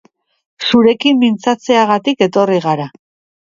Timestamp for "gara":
2.65-2.89